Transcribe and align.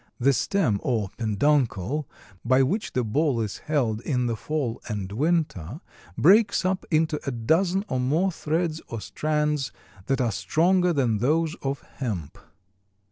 The 0.19 0.33
stem, 0.33 0.79
or 0.81 1.11
penduncle, 1.15 2.09
by 2.43 2.63
which 2.63 2.93
the 2.93 3.03
ball 3.03 3.39
is 3.39 3.59
held 3.59 4.01
in 4.01 4.25
the 4.25 4.35
fall 4.35 4.81
and 4.87 5.11
winter, 5.11 5.79
breaks 6.17 6.65
up 6.65 6.87
into 6.89 7.19
a 7.27 7.31
dozen 7.31 7.85
or 7.87 7.99
more 7.99 8.31
threads 8.31 8.81
or 8.87 8.99
strands, 8.99 9.71
that 10.07 10.19
are 10.19 10.31
stronger 10.31 10.91
than 10.91 11.19
those 11.19 11.53
of 11.61 11.81
hemp. 11.97 12.39